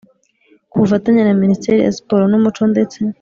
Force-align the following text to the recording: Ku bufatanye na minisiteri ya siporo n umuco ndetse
Ku 0.69 0.75
bufatanye 0.81 1.21
na 1.23 1.33
minisiteri 1.41 1.77
ya 1.81 1.93
siporo 1.97 2.23
n 2.27 2.33
umuco 2.39 2.63
ndetse 2.73 2.97